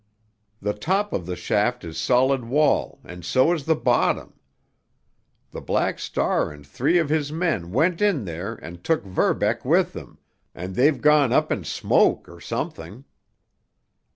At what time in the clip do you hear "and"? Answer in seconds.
3.03-3.23, 6.51-6.65, 8.55-8.83, 10.55-10.73